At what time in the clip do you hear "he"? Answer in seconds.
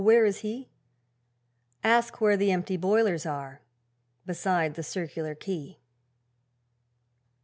0.39-0.67